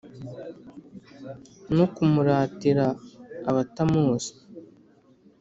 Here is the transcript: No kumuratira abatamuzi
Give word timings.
No 1.75 1.85
kumuratira 1.93 2.85
abatamuzi 3.49 4.33